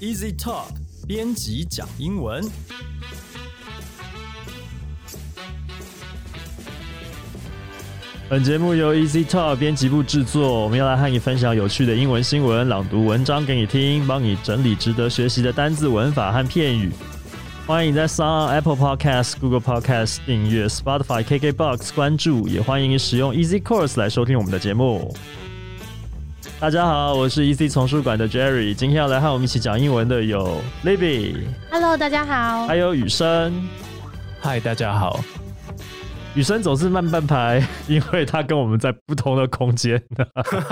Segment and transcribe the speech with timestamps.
[0.00, 0.70] Easy Talk
[1.06, 2.42] 编辑讲英文。
[8.30, 16.90] 本节目由 Easy Talk 编辑部制作，我们要来和你分享有趣的英文新闻，朗读文章给你听，帮你整理值得学习的单字、文法和片语。
[17.66, 25.14] 欢迎在 s o n Apple Podcast、Google Podcast 订阅，Spotify、KKBox 关注，也欢迎使用 Easy Course 来收听我们的节目。
[26.60, 31.36] 大家好，我是 EC 丛书馆的 Jerry，今天要来和我们一起讲英文的有 Libby。
[31.70, 32.66] Hello，大家好。
[32.66, 33.66] 还有雨生。
[34.42, 35.20] Hi，大家好。
[36.34, 40.02] 雨生总是慢半拍， 因为他跟我们在不同的空间。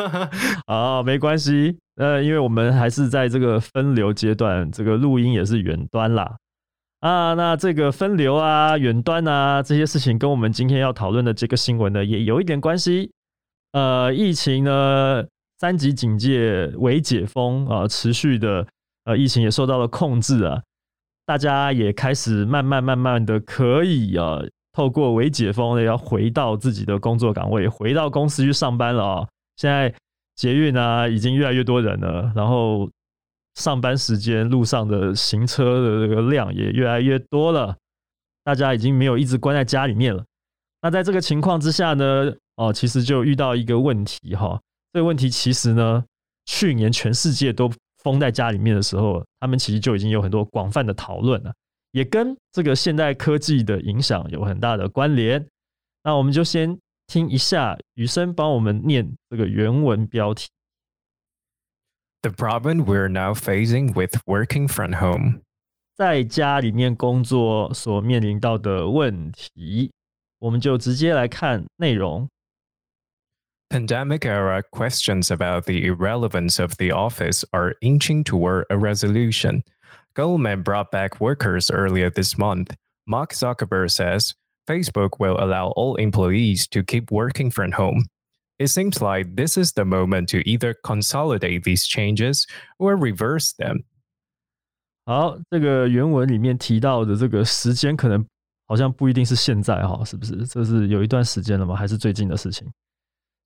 [0.69, 1.79] 啊，没关系。
[1.97, 6.37] 呃，因为我们还是在这个分流阶段，这个录音也是远端啦。
[7.01, 13.11] 啊，那这个分流啊、远端啊这些事情，跟我们今天要讨论的这个新闻呢，也有一点关系。
[13.73, 15.25] 呃，疫情呢？
[15.59, 18.65] 三级警戒、微解封啊，持续的
[19.05, 20.63] 呃，疫情也受到了控制啊，
[21.27, 24.39] 大家也开始慢慢慢慢的可以啊，
[24.73, 29.29] 透过微解封的要回到自己的工作岗位，回到公司去上班了啊。
[29.57, 29.93] 现在
[30.37, 32.89] 捷运啊，已经越来越多人了，然后
[33.57, 37.77] 上班时间路上的行车的这个量也越来越多了，
[38.45, 40.25] 大家已经没有一直关在家里面了。
[40.83, 44.61] 那在这个情况之下呢，哦，其实就遇到一个问题哈。
[44.93, 46.05] 这个问题其实呢，
[46.47, 47.71] 去年全世界都
[48.03, 51.53] 封在家里面的时候，他们其实就已经有很多广泛的讨论了，
[51.93, 55.47] 也跟这个现代科技的影响有很大的关联。
[56.05, 60.49] 那我们就先听一下雨生帮我们念这个原文标题
[62.23, 65.41] ：The problem we're now facing with working from home，
[65.97, 69.91] 在家里面工作所面临到的问题，
[70.39, 72.29] 我们就直接来看内容。
[73.70, 79.64] Pandemic era questions about the irrelevance of the office are inching toward a resolution.
[80.16, 82.76] Goldman brought back workers earlier this month.
[83.08, 84.36] Mark Zuckerberg says
[84.68, 88.06] Facebook will allow all employees to keep working from home.
[88.60, 92.46] It seems like this is the moment to either consolidate these changes
[92.78, 93.86] or reverse them.
[95.06, 98.24] 好，这个原文里面提到的这个时间，可能
[98.68, 100.46] 好像不一定是现在哈，是不是？
[100.46, 101.76] 这是有一段时间了吗？
[101.76, 102.72] 还是最近的事情？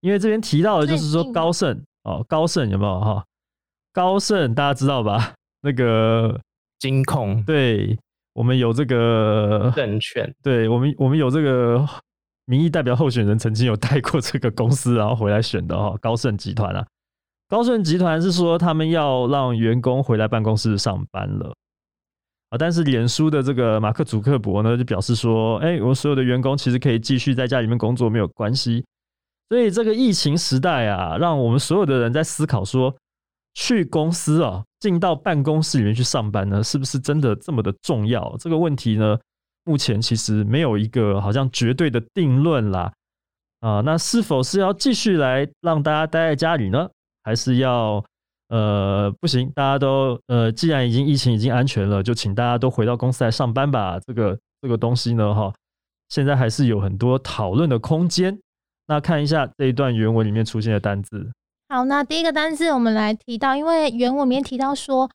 [0.02, 3.24] 因为这边提到的就是说高盛哦，高盛有没有哈？
[3.92, 5.32] 高盛大家知道吧？
[5.62, 6.38] 那个
[6.80, 7.96] 金控，对
[8.34, 11.86] 我们有这个证券，对我们我们有这个
[12.46, 15.96] 民意代表候选人曾经有带过这个公司，然后回来选的哈。
[16.00, 16.84] 高盛集团啊，
[17.48, 21.54] 高盛集团是说他们要让员工回来办公室上班了
[22.50, 28.84] 啊，但是脸书的这个马克·祖克伯呢就表示说，哎，我所有的员工其实可以继续在家里面工作，没有关系。
[29.48, 32.94] 所以这个疫情时代啊，让我们所有的人在思考说，
[33.54, 38.34] 去公司啊，进到办公室里面去上班呢，是不是真的这么的重要？
[38.38, 39.18] 这个问题呢，
[39.64, 42.90] 目前其实没有一个好像绝对的定论啦。
[43.60, 46.88] 啊，那是否是要继续来让大家待在家里呢？
[47.22, 48.02] 还是要
[48.48, 54.00] 呃不行，大家都呃，既然已经疫情已经安全了，就请大家都回到公司来上班吧。
[54.00, 55.52] 这个这个东西呢，哈，
[56.08, 58.36] 现在还是有很多讨论的空间。
[58.92, 61.32] 那看一下这一段原文里面出现的单字。
[61.70, 65.10] 好，那第一个单字我们来提到，因为原文里面提到说，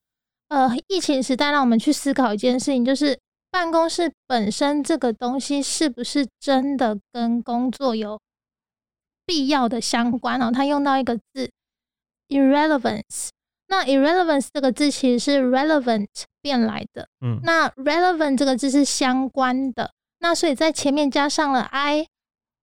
[0.48, 3.20] 呃，疫情时代让我们去思考一件事情，就是
[3.52, 8.20] 办公室本身这个东西是不是真的跟工作有
[9.28, 10.50] 必要的相关哦？
[10.52, 11.52] 他用到一个字
[12.30, 13.30] irrelevance。
[13.68, 16.08] 那 irrelevance 这个字其实是 relevant
[16.42, 17.08] 变来的。
[17.24, 22.08] 嗯，那 relevant 这个字是相关的，那所以在前面加上了 i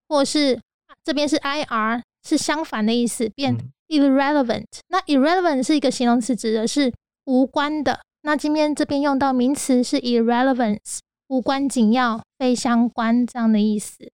[0.08, 0.61] 或是。
[1.05, 3.56] 这边是 ir 是相反的意思，变
[3.89, 4.67] irrelevant。
[4.89, 6.93] 那 irrelevant 是一个形容词，指的是
[7.27, 8.01] 无关的。
[8.23, 14.11] 那今天这边用到名词是 irrelevance，无关紧要、非相关这样的意思。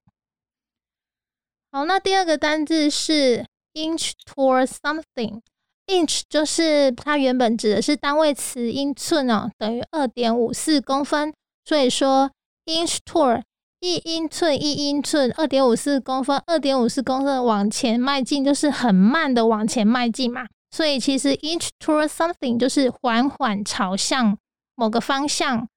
[1.71, 5.39] 好，那第二个单字是 inch toward something。
[5.87, 11.33] inch 就是它原本指的是单位词英寸哦，等于二点五四公分。
[11.63, 12.29] 所以说
[12.65, 13.43] inch toward
[13.81, 20.47] 一英寸一英寸，二点五四公分，二点五四公分往前迈进，就是很慢的往前迈进嘛。
[20.69, 24.37] 所以其实 inch toward something 就是缓缓朝向
[24.75, 25.67] 某个方向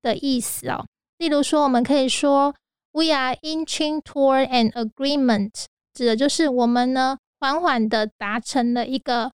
[0.00, 0.86] 的意思哦。
[1.18, 2.54] 例如说，我们可以说
[2.92, 9.30] We are inching toward an agreement，指的就是我们呢缓缓的达成了一个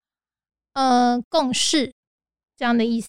[0.74, 1.92] 呃共识
[2.56, 3.08] 这样的意思。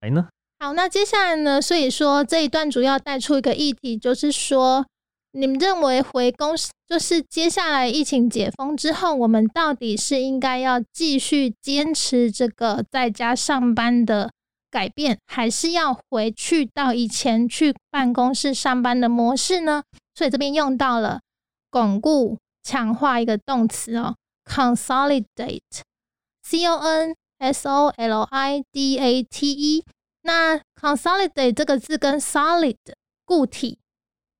[0.00, 0.28] 来呢？
[0.64, 1.60] 好，那接下来呢？
[1.60, 4.86] 所以说这一段主要带出一个议题，就是说，
[5.32, 14.30] 你们认为回公司，就是接下来疫情解封之后，我们到底是应该要继续坚持这个在家上班的？
[14.70, 19.82] 改变还是要回去到以前去办公室上班的模式呢？
[20.14, 21.20] 所以这边用到了
[21.68, 24.16] 巩固、强化一个动词哦
[24.50, 29.84] ，consolidate，c o n s o l i d a t e。
[30.24, 32.76] 那 consolidate 这个字跟 solid
[33.24, 33.78] 固体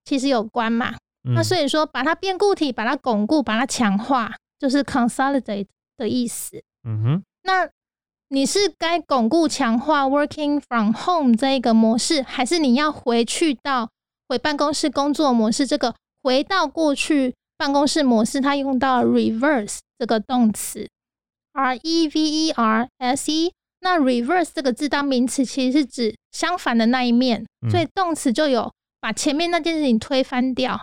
[0.04, 0.96] 其实有关嘛？
[1.34, 6.62] 那所以说把它变固体，把它巩固，把它强化，就是 consolidate 的意思。
[6.82, 7.70] 嗯哼，那。
[8.28, 13.90] 你是该巩固强化 working from home 这一个模式，还是你要回去到
[14.28, 15.64] 回办公室工作模式？
[15.64, 20.88] 这个回到过去办公室模式，它用到 reverse 这个动词
[21.52, 23.52] ，r e v e r s e。
[23.84, 30.80] 那 reverse 这个字当名词，其实是指相反的那一面，所以动词就有把前面那件事情推翻掉。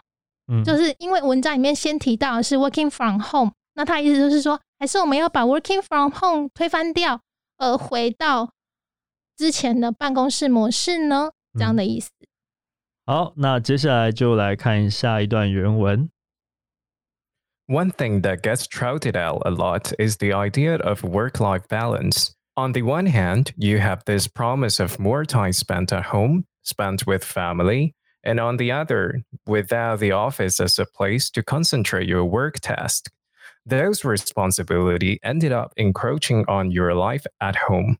[0.47, 7.19] 嗯，就是因为文章里面先提到的是 working from home，那它意思就是说，还是我们要把 working from home 推翻掉。
[7.57, 8.51] 而回到
[9.35, 11.31] 之前的办公室模式呢？
[11.53, 12.09] 这样的意思。
[13.05, 16.09] 好，那接下来就来看下一段原文。
[17.67, 22.31] One thing that gets trotted out a lot is the idea of work life balance.
[22.56, 27.06] On the one hand, you have this promise of more time spent at home, spent
[27.06, 27.92] with family,
[28.24, 33.10] and on the other, without the office as a place to concentrate your work task.
[33.66, 37.96] those responsibility ended up encroaching on your life at home。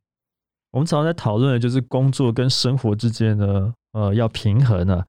[0.70, 5.04] 我们常常在讨论的就是工作跟生活之间呢，呃，要平衡啊。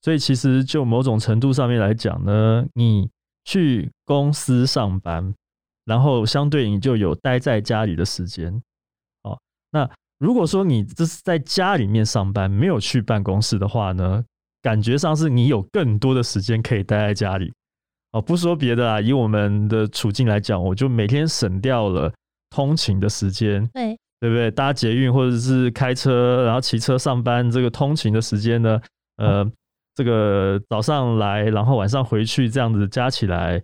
[0.00, 3.10] 所以其实就某种程度上面来讲呢，你
[3.44, 5.34] 去公司上班，
[5.84, 8.62] 然后相对你就有待在家里的时间。
[9.73, 9.89] 哦，那
[10.19, 14.23] 如果说你这是在家里面上班，没有去办公室的话呢，
[14.61, 17.51] 感觉上是你有更多的时间可以待在家里。
[18.11, 22.13] 哦，不说别的啊，以我们的处境来讲，我就每天省掉了
[22.51, 24.51] 通勤的时间，对对不对？
[24.51, 28.79] 搭捷运或者是开车，然后骑车上班，这个通勤的时间呢，
[29.17, 29.51] 呃，
[29.95, 33.61] 这个早上来，然后晚上回去，这样子加起来，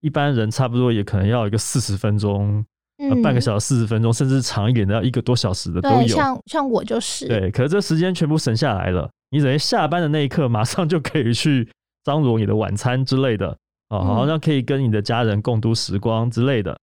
[0.00, 2.64] 一般人差不多也可能要一个四十分钟，
[3.00, 6.08] 呃，半个小时、四十分钟，甚至长一点的要一个多小时的都有。
[6.08, 11.66] 像像我就是，对，可是这时间全部省下来了，你等于下班的那一刻，马上就可以去
[12.04, 13.56] 张罗你的晚餐之类的。
[13.88, 16.78] 啊，好像可以跟你的家人共度时光之类的。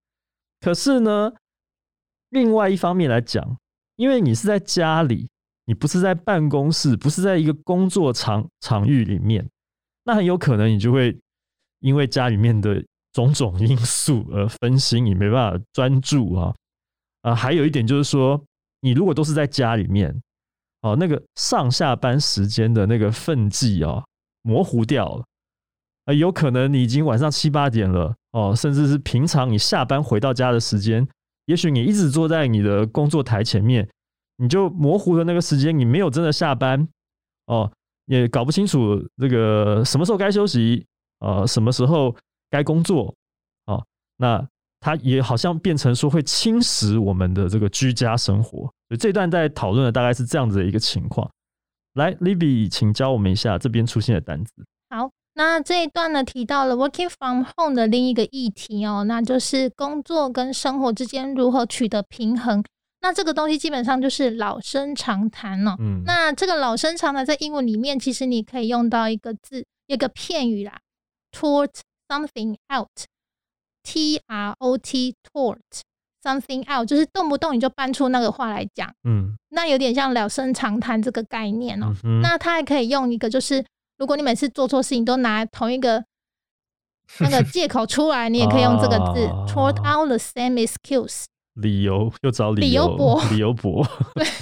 [0.59, 1.31] 可是呢，
[2.31, 3.57] 另外一方面来讲，
[3.95, 5.29] 因为你是在家里，
[5.65, 9.47] 你不是在办公室，不是在一个工作场场域里面，
[10.03, 11.17] 那很有可能你就会
[11.79, 12.83] 因为家里面的
[13.17, 16.53] 种种因素而分心，你没办法专注啊。
[17.23, 18.39] 啊，还有一点就是说，
[18.81, 20.21] 你如果都是在家里面，
[20.83, 24.03] 哦，那个上下班时间的那个分际啊，
[24.43, 25.25] 模糊掉了。
[26.05, 31.07] 啊，有可能你已经晚上七八点了哦，甚至是平常你下班回到家的时间，
[31.45, 33.89] 也许你一直坐在你的工作台前面，
[34.37, 36.87] 你就模糊的那个时间，你没有真的下班
[37.47, 37.71] 哦，
[38.05, 40.85] 也搞不清楚这个什么时候该休息，
[41.19, 42.15] 呃，什么时候
[42.49, 43.13] 该工作
[43.65, 43.85] 哦，
[44.17, 44.47] 那
[44.79, 51.29] 它也好像变成说会侵蚀我们的这个居家生活，所以这段在讨论的大概是这样子的一个情况。
[51.93, 54.51] 来，Libby，请教我们一下这边出现的单词。
[54.89, 55.09] 好。
[55.39, 62.63] 那这一段呢，提到了 working from home 的另一个议题哦，那就是工作跟生活之间如何取得平衡。
[63.01, 65.75] 那这个东西基本上就是老生常谈了。
[65.79, 70.79] 嗯，那这个老生常谈在英文里面，其实你可以用到一个字，一个片语啦
[71.31, 71.69] ，trot
[72.09, 75.57] something out，t r o t trot
[76.23, 78.93] something out，就是动不动你就搬出那个话来讲。
[79.03, 81.93] 嗯，那有点像老生常谈这个概念哦。
[82.21, 83.65] 那它还可以用一个就是。
[83.99, 86.05] 如果你每次做错事情都拿同一个
[87.19, 91.23] 那个借口出来，你也可以用这个字啊 “tort out the same excuse，
[91.55, 93.83] 理由又找理理由博理由博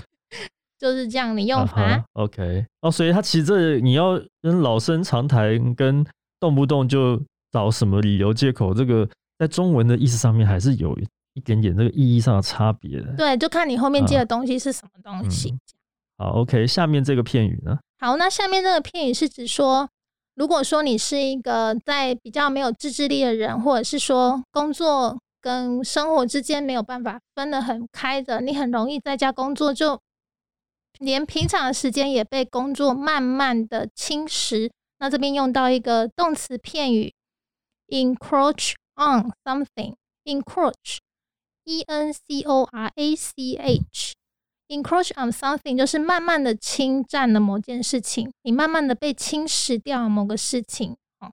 [0.77, 2.03] 就是这样的用法。
[2.15, 6.05] OK，哦，所以他其实这你要跟老生常谈，跟
[6.37, 7.23] 动不动就
[7.55, 9.09] 找什么理由借口，这个
[9.39, 10.93] 在中文的意思上面还是有
[11.35, 13.15] 一点点这个意义上的差别的。
[13.15, 15.51] 对，就看你后面接的东西是什么东西。
[15.51, 15.59] 嗯
[16.17, 17.77] 好，OK，下面这个片语呢？
[17.99, 19.89] 好，那下面这个片语是指说，
[20.35, 29.99] 如果说你是一个在比较没有自制力的人，或者是说工作跟生活之间没有办法分得很开的，你很容易在家工作，就
[30.99, 34.69] 连平常的时间也被工作慢慢的侵蚀。
[34.99, 37.13] 那这边用到一个动词片语
[37.88, 50.96] ，encroach on something，encroach，e n c o r a c h。encroach on something 就是慢慢的侵占了某件事情，你慢慢的被侵蚀掉某个事情。
[51.18, 51.32] 哦，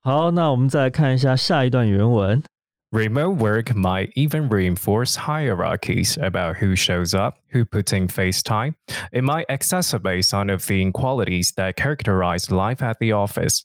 [0.00, 2.42] 好，那我们再来看一下下一段原文。
[2.90, 8.74] Remote work might even reinforce hierarchies about who shows up, who puts in FaceTime.
[9.10, 13.64] It might exacerbate some of the inequalities that characterize life at the office.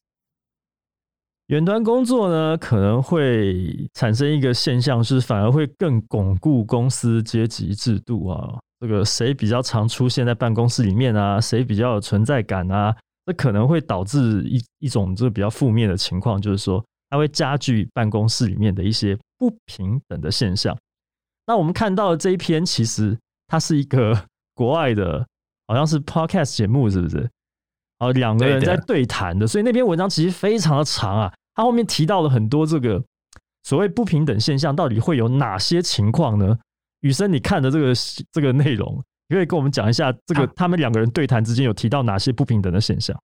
[1.55, 8.59] 远端工作呢，可能会产生一个现象，是反而会更巩固公司阶级制度啊。
[8.81, 12.93] 这个谁比较常出现在办公室里面啊，谁比较有存在感啊，
[13.25, 20.77] 这可能会导致一一种这个比较负面的情况，就是说它会加剧办公室里面的一些不平等的现象。
[21.47, 24.21] 那我们看到的这一篇，其实它是一个
[24.57, 25.25] 国外的，
[25.69, 27.31] 好像是 podcast 节目，是不是？
[28.01, 31.33] 哦，两个人在对谈的，所以那篇文章其实非常的长啊。
[31.55, 33.03] 他后面提到了很多这个
[33.63, 36.59] 所谓不平等现象，到底会有哪些情况呢？
[37.01, 37.93] 雨生，你看的这个
[38.33, 43.15] 这个内容，你可以跟我们讲一下，这个啊他们两个人对谈之间有提到哪些不平等的现象？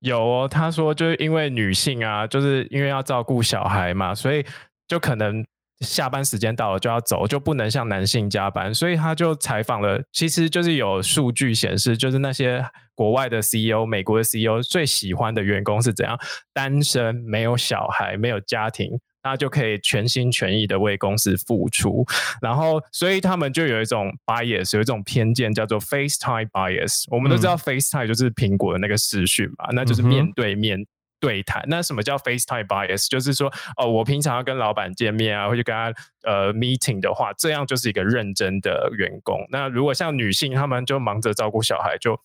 [0.00, 4.44] 有哦，他说就是因为女性啊，就是因为要照顾小孩嘛，所以
[4.86, 5.44] 就可能
[5.84, 12.64] 下班时间到了就要走，就不能像男性加班，所以他就采访了，其实就是有数据显示，就是那些
[12.94, 16.18] 国外的 CEO、美国的 CEO 最喜欢的员工是怎样，
[16.52, 18.98] 单身、没有小孩、没有家庭。
[19.26, 22.04] 那就可以全心全意的为公司付出，
[22.42, 27.04] 然后所以他们就有一种 bias，有一种偏见叫做 FaceTime bias。
[27.08, 30.78] 我们都知道 FaceTime 就是苹果的那个视讯嘛，那就是面对面
[31.24, 31.64] 对谈。
[31.68, 33.08] 那什么叫 FaceTime bias？
[33.08, 35.90] 就是说，哦，我平常要跟老板见面啊，或者跟他
[36.24, 39.38] 呃 meeting 的话，这样就是一个认真的员工。
[39.48, 42.20] 那如果像女性，她们就忙着照顾小孩，就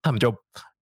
[0.00, 0.30] 他们就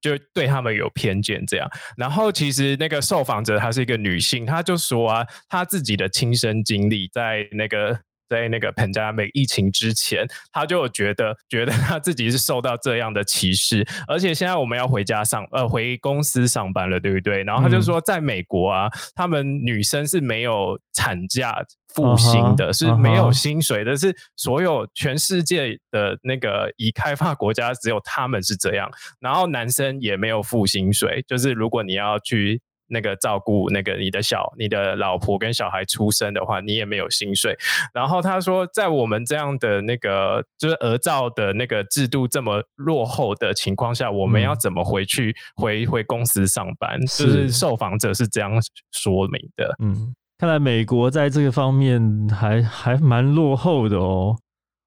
[0.03, 1.67] 就对他们有偏见这样。
[1.97, 7.99] 然后其实那个受访者她是一个女性，她就说啊，她自己的亲身经历在那个。
[8.29, 17.43] 在那个 pandemic 疫情之前，他就有觉得觉得他自己是受到这样的歧视，而且现在我们要回家上呃回公司上班了，对不对？
[17.43, 17.87] 然后他就嗯。
[17.87, 21.65] 说，在美国啊，他们女生是没有产假
[21.95, 28.91] 付薪的是没有薪水的，是所有全世界的那个已开发国家只有他们是这样，
[29.21, 37.57] 然后男生也没有付薪水，就是如果你要去那个照顾那个你的小、你的老婆跟小孩出生的话，你也没有薪水。
[37.93, 47.01] 然后他说，在我们这样的那个就是儿照的那个制度这么落后的情况下，我们嗯要怎么回去回回公司上班？
[47.01, 48.53] 就是是受访者是这样
[48.93, 49.75] 说明的。
[49.81, 54.37] 嗯，看来美国在这个方面还还蛮落后的哦，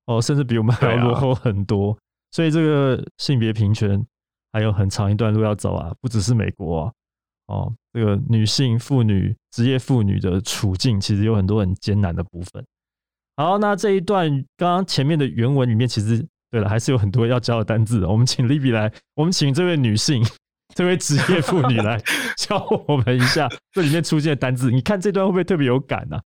[0.05, 1.97] 哦，甚至比我们还落后很多。
[2.31, 4.05] 所以这个性别平权
[4.53, 6.91] 还有很长一段路要走啊，不只是美国啊，
[7.49, 12.63] 哦，这个女性、妇女、职业妇女的处境其实有很多很艰难的部分。
[13.35, 18.07] 好，那这一段刚刚前面的原文里面，其实对了，还是有很多要教的单字的。
[18.07, 20.23] 我们请 Libby 来，我们请这位女性。
[20.75, 21.99] 这位职业妇女来
[22.37, 26.19] 教我们一下这里面出现的单字，你看这段会不会特别有感呢、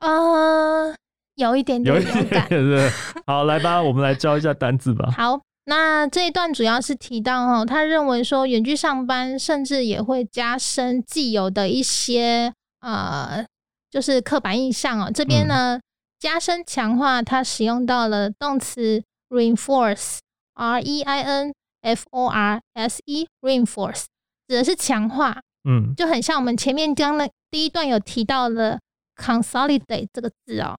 [0.00, 0.94] 呃，
[1.36, 2.48] 有一点点有一点有感。
[2.50, 2.90] 是，
[3.26, 5.10] 好，来吧，我们来教一下单字吧。
[5.16, 13.46] 好，那这一段主要是提到哦，他认为说远距上班甚至也会加深既有的一些呃，
[13.90, 15.10] 就是刻板印象哦。
[15.14, 15.80] 这边呢，
[16.18, 24.04] 加深强化，它使用到了动词 reinforce，r e i n f o r s e，reinforce
[24.48, 28.80] 指的是强化，嗯就很像我们前面刚的第一段有提到的
[29.16, 30.76] consolidate 这个字哦，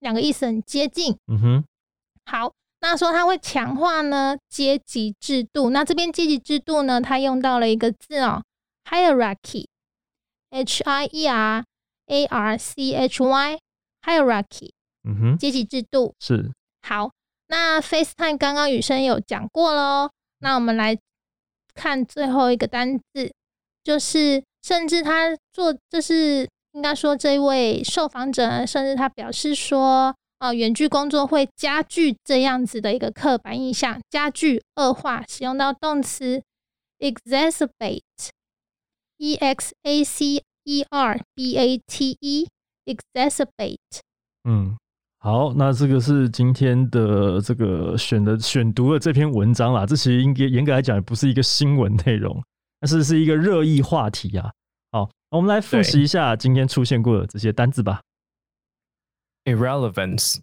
[0.00, 1.16] 两个意思很接近。
[1.26, 1.64] 嗯哼，
[2.26, 5.70] 好，那说它会强化呢阶级制度。
[5.70, 8.42] 那这边阶级制度呢，它用到了一个字哦
[8.90, 11.64] ，hierarchy，h i e r
[12.06, 14.70] a r c h y，hierarchy
[15.04, 16.14] 嗯哼，阶级制度。
[16.18, 16.50] 是
[16.82, 17.10] 好，
[17.48, 20.98] 那 FaceTime 刚刚雨生有讲过喽，那我们来
[21.74, 23.32] 看最后一个单字，
[23.84, 36.42] 就是甚至他做，就是应该说这位受访者，甚至他表示说，呃，远距工作会加剧这样子的一个刻板印象，加剧恶化，使用到动词
[36.98, 43.76] exacerbate，e x a c e r b a t e，exacerbate。
[44.48, 44.78] 嗯，
[45.18, 49.84] 好，那这个是今天的这个选的选读的这篇文章啦。
[49.84, 52.42] 这其实应该严格来讲也不是一个新闻内容，
[52.80, 54.50] 但是是一个热议话题啊。
[54.90, 58.00] 好，我们来复习一下今天出现过的这些单字吧。
[59.43, 60.39] irrelevance,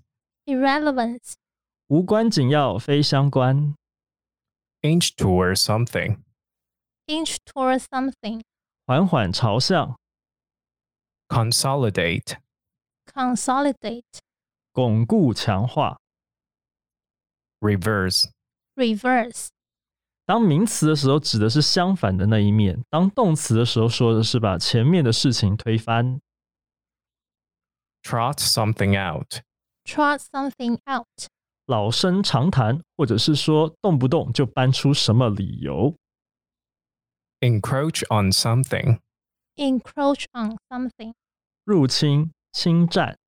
[0.47, 1.35] irrelevance,
[1.88, 3.75] 无关紧要，非相关，
[4.83, 6.19] inch toward something,
[7.07, 8.43] inch toward something,
[8.87, 9.99] 缓缓朝向，
[11.29, 12.37] consolidate,
[13.12, 14.02] consolidate,
[14.73, 15.99] 巩固强化。
[17.61, 18.29] reverse,
[18.75, 19.49] reverse,
[20.25, 26.21] 当名词的时候，指的是相反的那一面；当动词的时候，说的是把前面的事情推翻。
[28.07, 29.43] trot something out,
[29.85, 31.07] trot something out,
[31.67, 35.97] 老生常谈，或者是说动不动就搬出什么理由。
[37.41, 39.00] encroach on something,
[39.57, 41.12] encroach on something,
[41.64, 43.19] 入侵、侵占、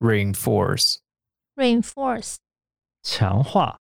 [0.00, 0.98] reinforce,
[1.54, 2.36] reinforce,
[3.02, 3.78] 强化、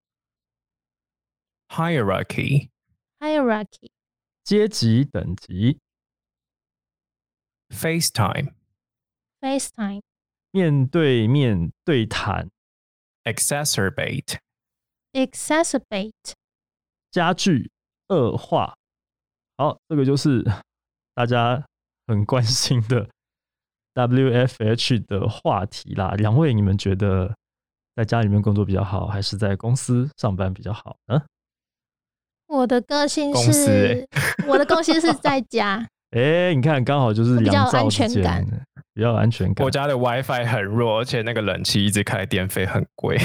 [1.69, 2.71] hierarchy,
[3.19, 3.91] hierarchy,
[4.45, 5.81] 阶级等级、
[7.71, 8.55] FaceTime,
[9.42, 10.02] FaceTime,
[10.52, 12.50] 面对面对谈、
[13.24, 14.38] exacerbate,
[15.14, 16.34] exacerbate,
[17.12, 17.72] 加剧、
[18.10, 18.76] 恶化。
[19.58, 20.44] 好，这个就是
[21.14, 21.64] 大家
[22.08, 23.10] 很关心的
[23.96, 26.12] WFH 的话题啦。
[26.18, 27.36] 两位，你们觉得
[27.96, 31.22] 在家里面工作比较好，还是在公司上班比较好呢？
[32.48, 34.08] 我的个性公司是，
[34.48, 38.24] 我的个性是在家， 哎、你看，刚好就是比较安全间。
[38.24, 38.44] 感，
[39.00, 39.72] 比较有安全感我。
[39.72, 43.18] 家的 WiFi 很弱，而且那个冷气一直开，电费很贵。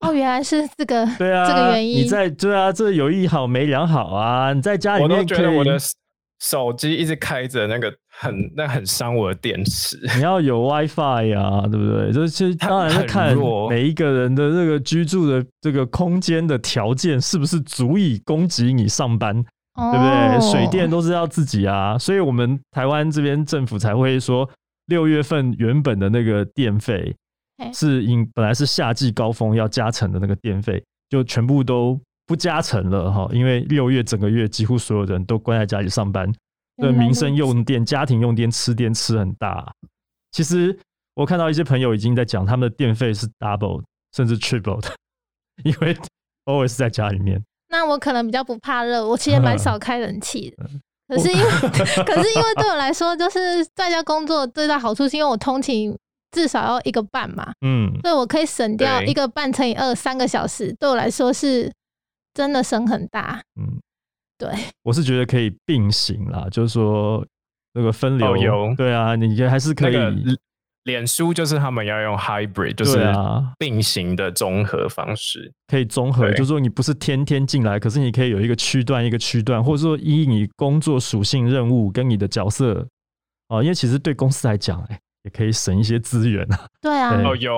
[0.00, 1.98] 哦，原来是这个， 对啊，这个原因。
[1.98, 4.54] 你在对啊，这有一好没两好啊。
[4.54, 5.76] 你在家里我都面可以，觉得我的
[6.40, 9.98] 手机一直开着，那个很那很伤我的电池。
[10.16, 12.10] 你要有 WiFi 呀、对不对？
[12.10, 13.36] 这其实它当然是看
[13.68, 20.50] 每一个人的这个居住的这个空间的条件是不是足以供给你上班，对对不对？
[20.50, 24.48] 水电都是要自己啊，所以我们台湾这边政府才会说，
[24.86, 27.14] 六月份原本的那个电费
[27.58, 36.32] 嘿是因本来是夏季高峰要加成的那个电费，就全部都不加成了哈，因为六月整个月几乎所有人都关在家里上班，
[36.76, 39.72] 对民生用电、家庭用电吃电吃很大。
[40.32, 40.76] 其实
[41.14, 43.82] 我看到一些朋友已经在讲，他们的电费是 double
[44.16, 44.88] 甚至 triple 的，
[45.64, 45.96] 因为
[46.44, 47.42] always 在家里面。
[47.74, 50.54] 那我可能比较不怕热，我其实蛮少开冷气
[51.08, 51.44] 可是因为，
[52.06, 55.94] 可是因为对我来说，就是在家工作最大好处是因为我通勤
[56.30, 61.70] 至少要一个半嘛，嗯，所以我可以省掉一个半乘以二，三个小时，对我来说是
[62.32, 63.42] 真的省很大。
[63.60, 63.80] 嗯，
[64.38, 64.48] 对，
[64.82, 67.24] 我是觉得可以并行啦，就是说
[67.74, 70.10] 那个分流，哦有对啊，你还是可以，那个
[70.84, 72.98] 脸书就是他们要用 hybrid，就是
[73.58, 75.52] 并行的综合方式。
[75.66, 82.86] 可以综合，就是说你不是天天进来，可是你可以有一个区段一个区段，或者说依你工作属性、任务跟你的角色
[83.48, 86.66] 哦，因为其实对公司来讲，哎，也可以省一些资源啊。
[86.82, 87.54] 对啊，对哦，有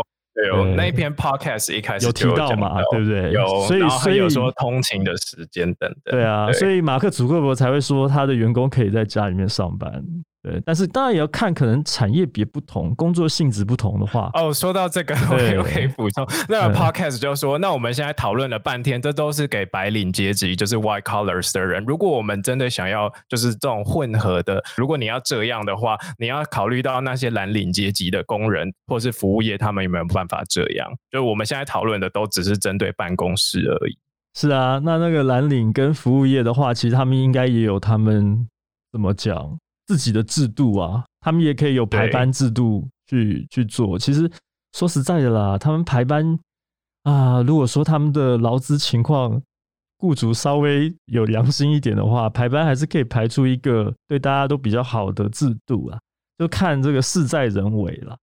[0.48, 6.14] 有对那一篇 podcast 一开始有提到嘛对不对有，所以所以有说通勤的时间等等。
[6.14, 10.04] 对啊，所以马克·祖克伯才会说他的员工可以在家里面上班。
[10.46, 16.24] 对，但是当然也要看可能产业别不同，工作性质不同的话，哦，说到这个，我也可以补充。
[16.48, 21.84] 那嗯个 podcast 就说，那我们现在讨论了半天，这都是给白领阶级，就是 white collars 的人。
[21.84, 30.88] 如果我们真的想要就是这种混合的，如果你要这样的话，你要考虑到那些蓝领阶级的工人或是服务业，他们有没有办法这样？
[31.10, 33.98] 就我们现在讨论的都只是针对办公室而已。
[34.32, 38.46] 是啊，那那个蓝领跟服务业的话，其实他们应该也有他们
[38.92, 43.98] 怎么讲自己的制度啊，他们也可以有排班制度去去做。
[43.98, 44.30] 其实
[44.72, 46.38] 说实在的啦，他们排班
[47.04, 49.40] 啊，如果说他们的劳资情况，
[49.98, 55.98] 雇主稍微有良心一点的话，排班还是可以排出一个对大家都比较好的制度啊，
[56.36, 58.16] 就看这个事在人为了。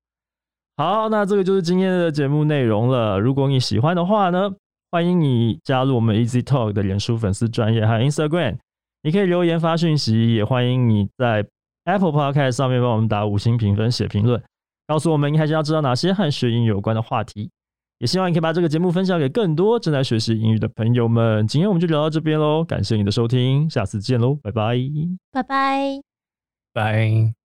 [0.77, 3.19] 好，那这个就是今天的节目内容了。
[3.19, 4.51] 如果你喜欢的话呢，
[4.91, 8.57] 欢迎你加入我们 Easy Talk 的脸书粉丝专业还有 Instagram，
[9.03, 11.45] 你可以留言发讯息，也欢迎你在
[11.83, 14.41] Apple Podcast 上面帮我们打五星评分、写评论，
[14.87, 17.51] 告诉我们你还想要知道哪些和学英语有关的话题。
[17.99, 21.45] 也希望你可以把这个节目分享给更多正在学习英语的朋友们。
[21.47, 24.77] 今天我们就聊到这边喽，感谢你的收听，下次见喽，拜拜。
[25.31, 26.01] 拜拜。
[26.73, 27.42] Bye.